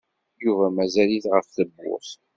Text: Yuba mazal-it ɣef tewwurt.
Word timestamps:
Yuba 0.43 0.65
mazal-it 0.75 1.25
ɣef 1.33 1.47
tewwurt. 1.47 2.09